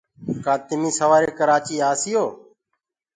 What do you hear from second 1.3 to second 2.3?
ڪرآچيٚ آسيو۔